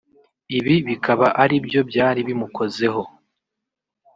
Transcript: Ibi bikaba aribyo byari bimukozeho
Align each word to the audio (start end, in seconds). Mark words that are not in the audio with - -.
Ibi 0.57 0.75
bikaba 0.87 1.27
aribyo 1.43 1.81
byari 1.89 2.19
bimukozeho 2.27 3.01